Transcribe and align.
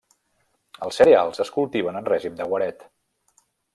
Els 0.87 0.97
cereals 1.01 1.43
es 1.45 1.53
cultiven 1.57 1.99
en 2.01 2.07
règim 2.13 2.41
de 2.41 2.49
guaret. 2.55 2.87